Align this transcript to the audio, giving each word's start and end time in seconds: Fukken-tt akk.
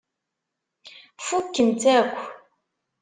Fukken-tt 1.27 1.83
akk. 1.97 2.15